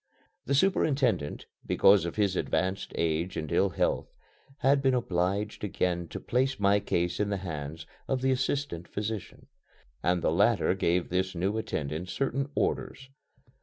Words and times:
The 0.47 0.55
superintendent, 0.55 1.45
because 1.63 2.05
of 2.05 2.15
his 2.15 2.35
advanced 2.35 2.91
age 2.95 3.37
and 3.37 3.51
ill 3.51 3.69
health, 3.69 4.07
had 4.61 4.81
been 4.81 4.95
obliged 4.95 5.63
again 5.63 6.07
to 6.07 6.19
place 6.19 6.59
my 6.59 6.79
case 6.79 7.19
in 7.19 7.29
the 7.29 7.37
hands 7.45 7.85
of 8.07 8.23
the 8.23 8.31
assistant 8.31 8.87
physician, 8.87 9.45
and 10.01 10.23
the 10.23 10.31
latter 10.31 10.73
gave 10.73 11.09
this 11.09 11.35
new 11.35 11.55
attendant 11.55 12.09
certain 12.09 12.49
orders. 12.55 13.11